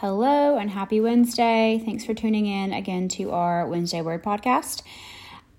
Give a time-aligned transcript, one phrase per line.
[0.00, 1.80] Hello and happy Wednesday.
[1.82, 4.82] Thanks for tuning in again to our Wednesday Word podcast.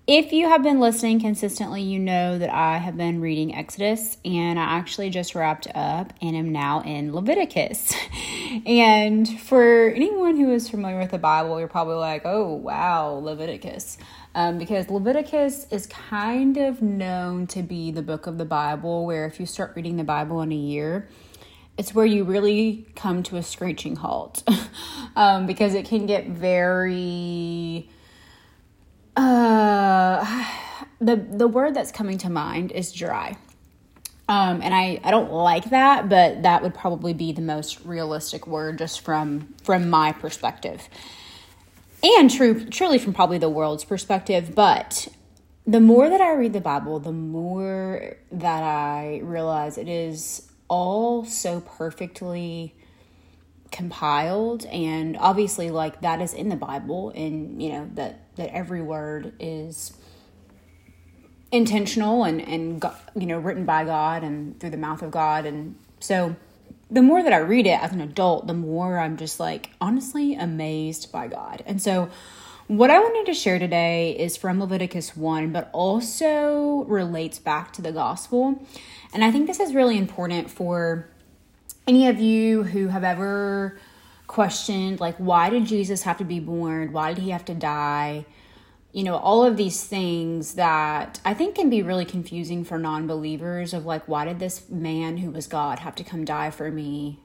[0.06, 4.56] If you have been listening consistently, you know that I have been reading Exodus and
[4.56, 7.92] I actually just wrapped up and am now in Leviticus.
[8.64, 13.98] and for anyone who is familiar with the Bible, you're probably like, oh, wow, Leviticus.
[14.36, 19.26] Um, because Leviticus is kind of known to be the book of the Bible where
[19.26, 21.08] if you start reading the Bible in a year,
[21.78, 24.42] it's where you really come to a screeching halt
[25.16, 27.88] um, because it can get very
[29.16, 30.46] uh,
[31.00, 33.38] the the word that's coming to mind is dry.
[34.30, 38.46] Um, and I, I don't like that but that would probably be the most realistic
[38.46, 40.88] word just from from my perspective.
[42.02, 45.08] And true truly from probably the world's perspective but
[45.66, 51.24] the more that i read the bible the more that i realize it is all
[51.24, 52.74] so perfectly
[53.70, 58.80] compiled and obviously like that is in the bible and you know that that every
[58.80, 59.92] word is
[61.52, 62.82] intentional and and
[63.14, 66.34] you know written by god and through the mouth of god and so
[66.90, 70.34] the more that i read it as an adult the more i'm just like honestly
[70.34, 71.62] amazed by god.
[71.66, 72.08] And so
[72.68, 77.82] what I wanted to share today is from Leviticus 1, but also relates back to
[77.82, 78.62] the gospel.
[79.12, 81.08] And I think this is really important for
[81.86, 83.78] any of you who have ever
[84.26, 86.92] questioned, like, why did Jesus have to be born?
[86.92, 88.26] Why did he have to die?
[88.92, 93.06] You know, all of these things that I think can be really confusing for non
[93.06, 96.70] believers of like, why did this man who was God have to come die for
[96.70, 97.18] me?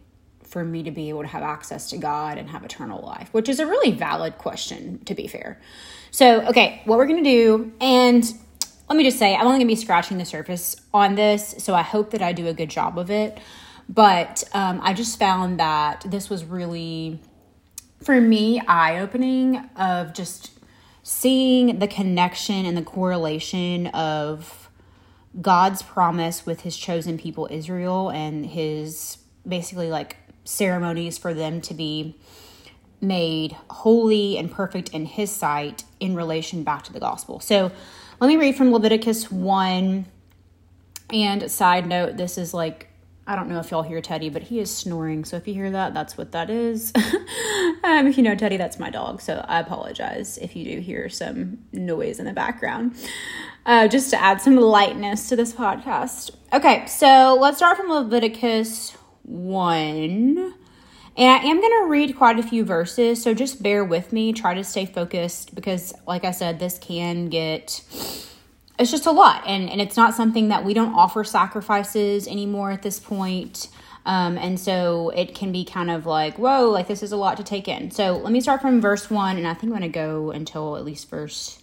[0.54, 3.50] For me to be able to have access to God and have eternal life, which
[3.50, 5.60] is a really valid question, to be fair.
[6.12, 8.24] So, okay, what we're gonna do, and
[8.88, 11.82] let me just say, I'm only gonna be scratching the surface on this, so I
[11.82, 13.40] hope that I do a good job of it.
[13.90, 17.20] But um, I just found that this was really,
[18.04, 20.52] for me, eye opening of just
[21.02, 24.70] seeing the connection and the correlation of
[25.42, 29.18] God's promise with his chosen people, Israel, and his
[29.48, 32.16] basically like ceremonies for them to be
[33.04, 37.40] made holy and perfect in his sight in relation back to the gospel.
[37.40, 37.72] So
[38.20, 40.06] let me read from Leviticus 1.
[41.12, 42.88] And side note, this is like,
[43.28, 45.26] I don't know if y'all hear Teddy, but he is snoring.
[45.26, 46.92] So if you hear that, that's what that is.
[47.84, 49.22] um, if you know Teddy, that's my dog.
[49.22, 52.96] So I apologize if you do hear some noise in the background.
[53.66, 56.32] Uh, just to add some lightness to this podcast.
[56.52, 60.54] Okay, so let's start from Leviticus 1.
[61.16, 64.34] And I am going to read quite a few verses, so just bear with me.
[64.34, 67.84] Try to stay focused because, like I said, this can get.
[68.80, 72.72] It's just a lot, and, and it's not something that we don't offer sacrifices anymore
[72.72, 73.68] at this point.
[74.06, 77.38] Um, and so it can be kind of like, whoa, like this is a lot
[77.38, 77.92] to take in.
[77.92, 80.76] So let me start from verse 1, and I think I'm going to go until
[80.76, 81.62] at least verse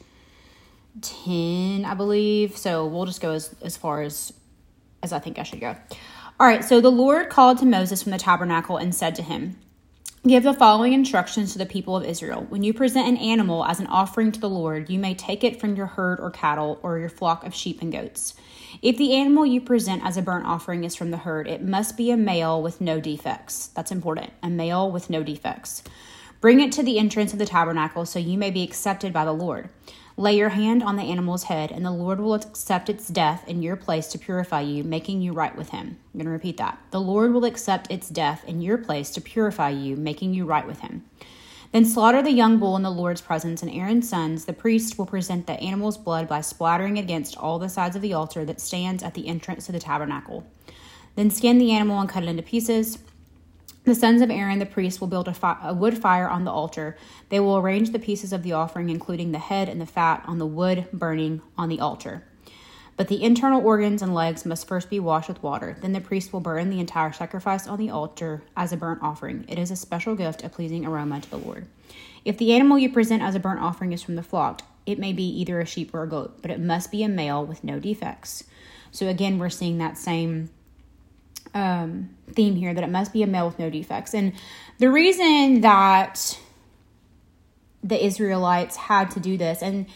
[1.03, 2.57] 10, I believe.
[2.57, 4.33] So we'll just go as, as far as
[5.03, 5.77] as I think I should go.
[6.41, 9.59] All right, so the Lord called to Moses from the tabernacle and said to him,
[10.27, 12.47] Give the following instructions to the people of Israel.
[12.49, 15.61] When you present an animal as an offering to the Lord, you may take it
[15.61, 18.33] from your herd or cattle or your flock of sheep and goats.
[18.81, 21.99] If the animal you present as a burnt offering is from the herd, it must
[21.99, 23.67] be a male with no defects.
[23.75, 24.33] That's important.
[24.43, 25.83] A male with no defects.
[26.41, 29.33] Bring it to the entrance of the tabernacle so you may be accepted by the
[29.33, 29.69] Lord.
[30.17, 33.63] Lay your hand on the animal's head, and the Lord will accept its death in
[33.63, 35.99] your place to purify you, making you right with him.
[36.13, 36.79] I'm going to repeat that.
[36.93, 40.67] The Lord will accept its death in your place to purify you, making you right
[40.67, 41.05] with him.
[41.73, 45.07] Then slaughter the young bull in the Lord's presence, and Aaron's sons, the priest, will
[45.07, 49.03] present the animal's blood by splattering against all the sides of the altar that stands
[49.03, 50.47] at the entrance to the tabernacle.
[51.17, 52.99] Then skin the animal and cut it into pieces.
[53.85, 56.51] The sons of Aaron the priest will build a, fi- a, wood fire on the
[56.51, 56.99] altar.
[57.31, 60.39] They will arrange the pieces of the offering, including the head and the fat, on
[60.39, 62.25] the wood burning on the altar.
[62.99, 65.79] But the internal organs and legs must first be washed with water.
[65.81, 69.47] Then the priest will burn the entire sacrifice on the altar as a burnt offering.
[69.49, 71.67] It is a special gift, a pleasing aroma to the Lord.
[72.27, 75.15] If the animal you present as a burnt offering is from the flock, it may
[75.15, 77.79] be either a sheep or a goat, but it must be a male with no
[77.79, 78.45] defects.
[78.91, 80.51] So again, we're seeing that same
[81.55, 84.15] um, theme here that it must be a male with no defects.
[84.15, 84.33] And
[84.79, 86.39] the reason that
[87.83, 89.87] the Israelites had to do this, and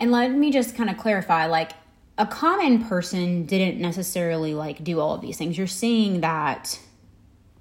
[0.00, 1.72] and let me just kind of clarify, like
[2.16, 5.58] a common person didn't necessarily like do all of these things.
[5.58, 6.78] You're seeing that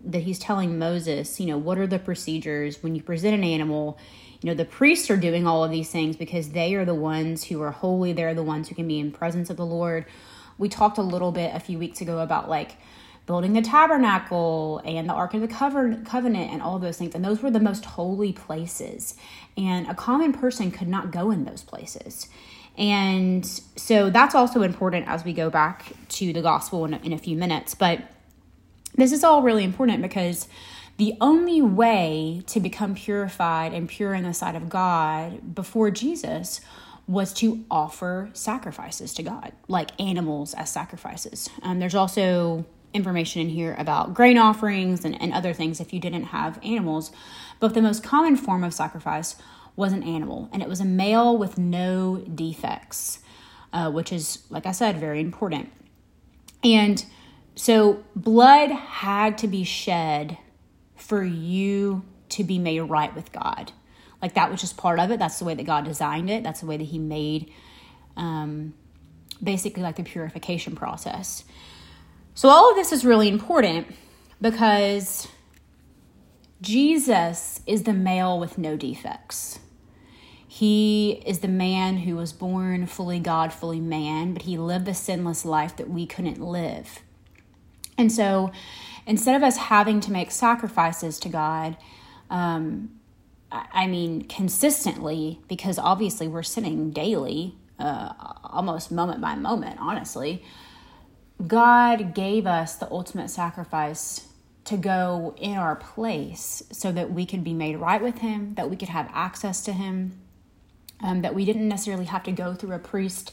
[0.05, 3.97] that he's telling Moses, you know, what are the procedures when you present an animal?
[4.41, 7.43] You know, the priests are doing all of these things because they are the ones
[7.43, 8.13] who are holy.
[8.13, 10.05] They're the ones who can be in presence of the Lord
[10.57, 12.77] we talked a little bit a few weeks ago about like
[13.25, 17.13] building the tabernacle and the Ark of the Covenant and all those things.
[17.13, 19.15] And those were the most holy places.
[19.57, 22.29] And a common person could not go in those places.
[22.77, 23.45] And
[23.75, 27.17] so that's also important as we go back to the gospel in a, in a
[27.17, 27.75] few minutes.
[27.75, 28.01] But
[28.95, 30.47] this is all really important because
[30.95, 36.61] the only way to become purified and pure in the sight of God before Jesus
[37.07, 41.49] was to offer sacrifices to God, like animals as sacrifices.
[41.61, 45.99] Um, there's also information in here about grain offerings and, and other things if you
[45.99, 47.11] didn't have animals.
[47.59, 49.35] But the most common form of sacrifice
[49.75, 53.19] was an animal, and it was a male with no defects,
[53.71, 55.71] uh, which is, like I said, very important.
[56.63, 57.05] And
[57.55, 60.37] so blood had to be shed
[60.95, 63.71] for you to be made right with God.
[64.21, 65.19] Like that was just part of it.
[65.19, 66.43] That's the way that God designed it.
[66.43, 67.51] That's the way that He made
[68.15, 68.73] um,
[69.41, 71.43] basically like the purification process.
[72.33, 73.87] So, all of this is really important
[74.41, 75.27] because
[76.61, 79.59] Jesus is the male with no defects.
[80.47, 84.93] He is the man who was born fully God, fully man, but he lived the
[84.93, 87.01] sinless life that we couldn't live.
[87.97, 88.51] And so
[89.05, 91.77] instead of us having to make sacrifices to God,
[92.29, 92.96] um,
[93.51, 98.13] I mean, consistently, because obviously we're sinning daily, uh,
[98.43, 100.43] almost moment by moment, honestly,
[101.45, 104.27] God gave us the ultimate sacrifice
[104.65, 108.69] to go in our place so that we could be made right with Him, that
[108.69, 110.19] we could have access to Him,
[110.99, 113.31] um, that we didn't necessarily have to go through a priest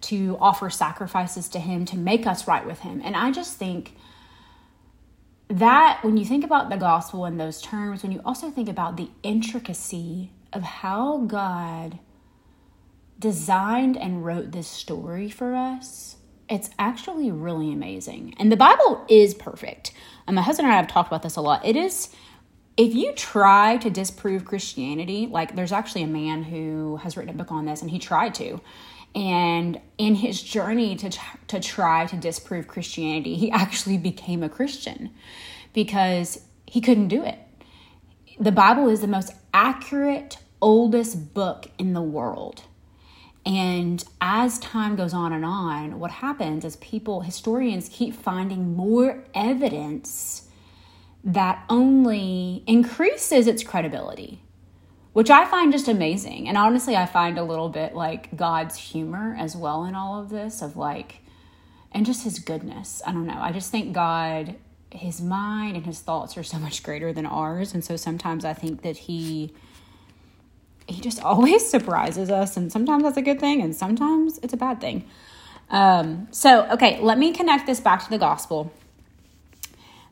[0.00, 3.00] to offer sacrifices to Him to make us right with Him.
[3.04, 3.94] And I just think
[5.48, 8.96] that when you think about the gospel in those terms, when you also think about
[8.96, 11.98] the intricacy of how God
[13.18, 16.16] designed and wrote this story for us,
[16.48, 18.34] it's actually really amazing.
[18.38, 19.92] And the Bible is perfect.
[20.26, 21.64] And my husband and I have talked about this a lot.
[21.64, 22.08] It is,
[22.76, 27.36] if you try to disprove Christianity, like there's actually a man who has written a
[27.36, 28.60] book on this and he tried to.
[29.14, 31.10] And in his journey to,
[31.48, 35.10] to try to disprove Christianity, he actually became a Christian
[35.72, 37.38] because he couldn't do it.
[38.40, 42.64] The Bible is the most accurate, oldest book in the world.
[43.46, 49.22] And as time goes on and on, what happens is people, historians, keep finding more
[49.34, 50.48] evidence
[51.24, 54.44] that only increases its credibility
[55.14, 56.48] which I find just amazing.
[56.48, 60.28] And honestly, I find a little bit like God's humor as well in all of
[60.28, 61.20] this, of like,
[61.92, 63.00] and just his goodness.
[63.06, 63.38] I don't know.
[63.38, 64.56] I just think God,
[64.90, 67.74] his mind and his thoughts are so much greater than ours.
[67.74, 69.54] And so sometimes I think that he.
[70.86, 74.56] He just always surprises us, and sometimes that's a good thing, and sometimes it's a
[74.58, 75.08] bad thing.
[75.70, 78.70] Um, so, okay, let me connect this back to the gospel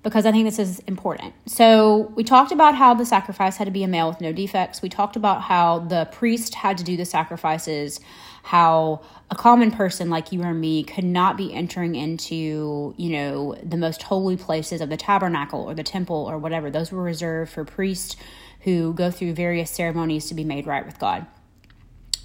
[0.03, 1.35] because I think this is important.
[1.47, 4.83] So, we talked about how the sacrifice had to be a male with no defects.
[4.83, 8.01] We talked about how the priest had to do the sacrifices,
[8.43, 13.55] how a common person like you or me could not be entering into, you know,
[13.63, 16.69] the most holy places of the tabernacle or the temple or whatever.
[16.71, 18.17] Those were reserved for priests
[18.61, 21.27] who go through various ceremonies to be made right with God.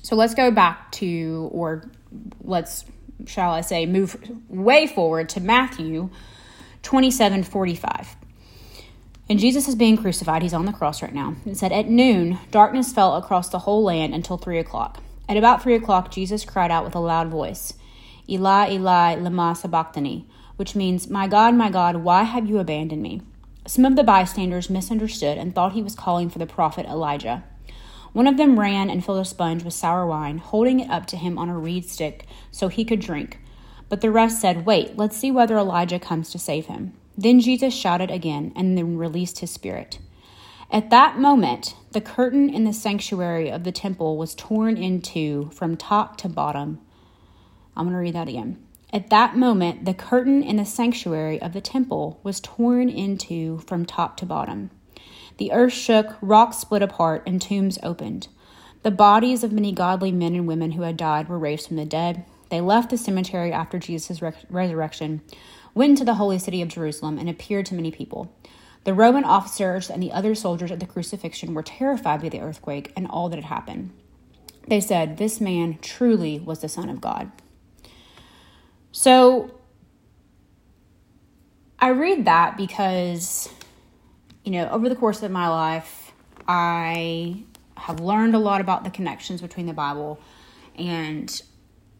[0.01, 1.91] So, let's go back to, or
[2.41, 2.85] let's,
[3.27, 4.17] shall I say, move
[4.49, 6.09] way forward to Matthew
[6.87, 8.15] 27 45.
[9.27, 10.41] And Jesus is being crucified.
[10.41, 11.35] He's on the cross right now.
[11.45, 15.03] It said, At noon, darkness fell across the whole land until three o'clock.
[15.27, 17.73] At about three o'clock, Jesus cried out with a loud voice,
[18.29, 23.21] Eli, Eli, lema sabachthani, which means, My God, my God, why have you abandoned me?
[23.65, 27.43] Some of the bystanders misunderstood and thought he was calling for the prophet Elijah.
[28.13, 31.17] One of them ran and filled a sponge with sour wine, holding it up to
[31.17, 33.41] him on a reed stick so he could drink.
[33.89, 36.93] But the rest said, Wait, let's see whether Elijah comes to save him.
[37.17, 39.99] Then Jesus shouted again and then released his spirit.
[40.69, 45.49] At that moment, the curtain in the sanctuary of the temple was torn in two
[45.53, 46.79] from top to bottom.
[47.75, 48.61] I'm going to read that again.
[48.91, 53.59] At that moment, the curtain in the sanctuary of the temple was torn in two
[53.59, 54.71] from top to bottom.
[55.37, 58.27] The earth shook, rocks split apart, and tombs opened.
[58.83, 61.85] The bodies of many godly men and women who had died were raised from the
[61.85, 62.25] dead.
[62.49, 65.21] They left the cemetery after Jesus' re- resurrection,
[65.73, 68.33] went into the holy city of Jerusalem, and appeared to many people.
[68.83, 72.93] The Roman officers and the other soldiers at the crucifixion were terrified by the earthquake
[72.95, 73.91] and all that had happened.
[74.67, 77.31] They said, This man truly was the Son of God.
[78.91, 79.51] So
[81.79, 83.49] I read that because,
[84.43, 86.11] you know, over the course of my life,
[86.47, 87.43] I
[87.75, 90.19] have learned a lot about the connections between the Bible
[90.75, 91.41] and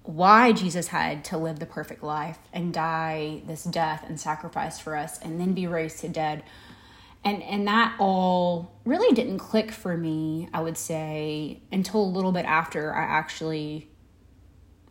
[0.08, 4.96] why Jesus had to live the perfect life and die this death and sacrifice for
[4.96, 6.44] us and then be raised to dead.
[7.24, 12.32] And and that all really didn't click for me, I would say, until a little
[12.32, 13.90] bit after I actually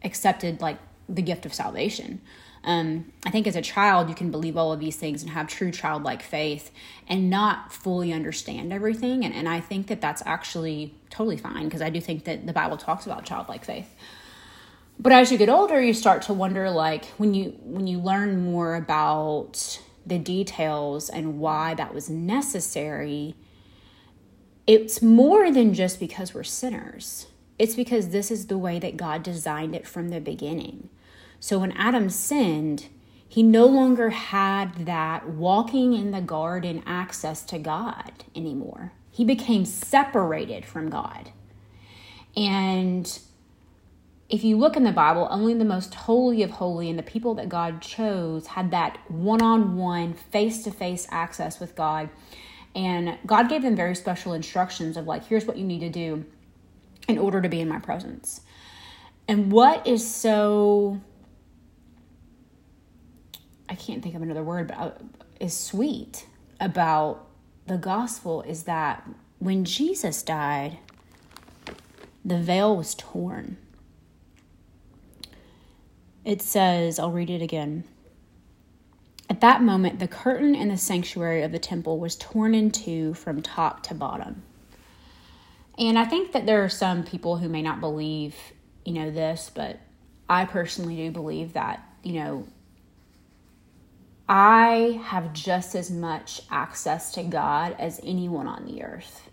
[0.05, 2.21] accepted like the gift of salvation.
[2.63, 5.47] Um, I think as a child, you can believe all of these things and have
[5.47, 6.73] true childlike faith
[7.09, 9.25] and not fully understand everything.
[9.25, 12.53] And, and I think that that's actually totally fine because I do think that the
[12.53, 13.95] Bible talks about childlike faith.
[14.99, 18.45] But as you get older, you start to wonder like when you when you learn
[18.45, 23.35] more about the details and why that was necessary,
[24.67, 27.26] it's more than just because we're sinners.
[27.59, 30.88] It's because this is the way that God designed it from the beginning.
[31.41, 32.88] So when Adam sinned,
[33.29, 38.93] he no longer had that walking in the garden access to God anymore.
[39.11, 41.31] He became separated from God.
[42.37, 43.19] And
[44.28, 47.35] if you look in the Bible, only the most holy of holy and the people
[47.35, 52.09] that God chose had that one on one, face to face access with God.
[52.75, 56.25] And God gave them very special instructions of, like, here's what you need to do
[57.09, 58.40] in order to be in my presence.
[59.28, 61.00] And what is so
[63.68, 64.90] I can't think of another word, but uh,
[65.40, 66.26] is sweet
[66.61, 67.26] about
[67.66, 70.78] the gospel is that when Jesus died,
[72.25, 73.56] the veil was torn.
[76.26, 77.85] It says, I'll read it again.
[79.30, 83.14] At that moment, the curtain in the sanctuary of the temple was torn in two
[83.14, 84.42] from top to bottom.
[85.78, 88.35] And I think that there are some people who may not believe,
[88.85, 89.78] you know, this, but
[90.28, 92.49] I personally do believe that, you know,
[94.28, 99.25] I have just as much access to God as anyone on the earth.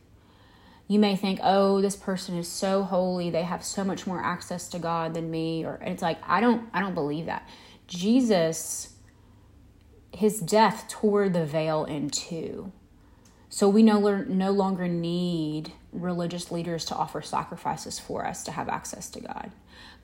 [0.88, 4.68] You may think, oh, this person is so holy, they have so much more access
[4.70, 7.48] to God than me, or it's like I don't I don't believe that.
[7.88, 8.94] Jesus
[10.13, 12.72] his death tore the veil in two.
[13.50, 18.70] So we no, no longer need religious leaders to offer sacrifices for us to have
[18.70, 19.52] access to God.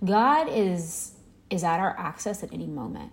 [0.03, 1.13] God is
[1.49, 3.11] is at our access at any moment.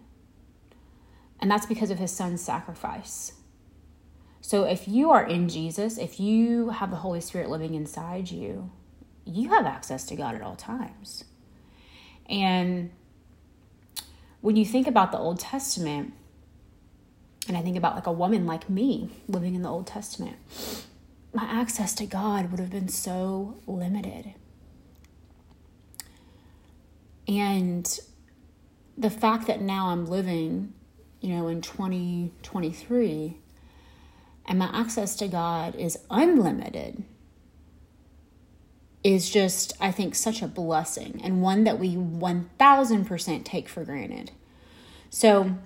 [1.41, 3.33] And that's because of his son's sacrifice.
[4.47, 8.71] So if you are in Jesus, if you have the Holy Spirit living inside you,
[9.25, 11.25] you have access to God at all times.
[12.31, 12.93] And
[14.43, 16.15] when you think about the Old Testament,
[17.49, 20.37] and I think about like a woman like me living in the Old Testament,
[21.33, 24.33] my access to God would have been so limited.
[27.26, 27.99] And
[28.97, 30.73] the fact that now I'm living
[31.21, 33.38] you know, in 2023,
[34.47, 37.05] and my access to God is unlimited,
[39.03, 44.33] is just, I think, such a blessing and one that we 1000% take for granted.
[45.11, 45.57] So,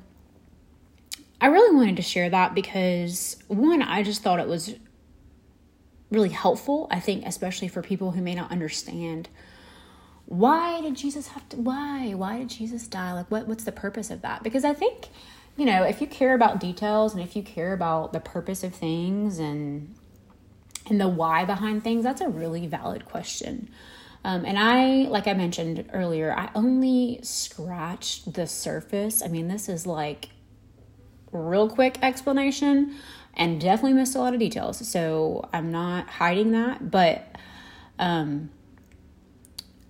[1.41, 4.75] I really wanted to share that because, one, I just thought it was
[6.11, 6.87] really helpful.
[6.91, 9.29] I think, especially for people who may not understand
[10.31, 12.13] why did Jesus have to, why?
[12.15, 13.15] Why did Jesus die?
[13.15, 14.45] Like, what, what's the purpose of that?
[14.45, 15.09] Because I think
[15.61, 18.75] you know, if you care about details and if you care about the purpose of
[18.75, 19.95] things and
[20.89, 23.69] and the why behind things, that's a really valid question.
[24.25, 29.23] Um, and I, like I mentioned earlier, I only scratched the surface.
[29.23, 30.31] I mean, this is like
[31.31, 32.97] real quick explanation
[33.35, 34.89] and definitely missed a lot of details.
[34.89, 37.37] So I'm not hiding that, but
[37.99, 38.49] um,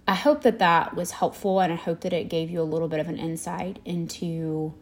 [0.08, 2.88] I hope that that was helpful and I hope that it gave you a little
[2.88, 4.74] bit of an insight into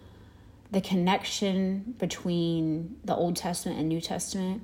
[0.70, 4.62] the connection between the Old Testament and New Testament,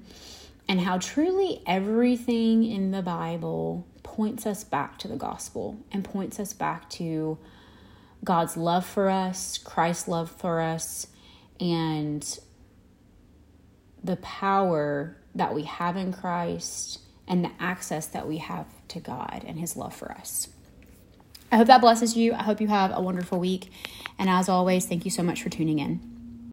[0.68, 6.38] and how truly everything in the Bible points us back to the gospel and points
[6.38, 7.38] us back to
[8.22, 11.06] God's love for us, Christ's love for us,
[11.60, 12.38] and
[14.02, 19.44] the power that we have in Christ and the access that we have to God
[19.46, 20.48] and His love for us.
[21.54, 22.34] I hope that blesses you.
[22.34, 23.70] I hope you have a wonderful week.
[24.18, 26.13] And as always, thank you so much for tuning in.